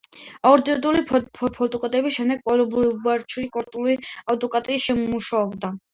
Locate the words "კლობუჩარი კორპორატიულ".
2.49-4.09